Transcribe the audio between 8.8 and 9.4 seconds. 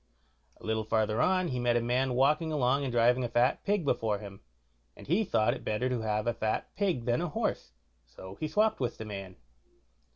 the man.